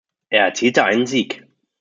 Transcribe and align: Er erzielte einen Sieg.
Er 0.31 0.45
erzielte 0.45 0.83
einen 0.83 1.05
Sieg. 1.05 1.45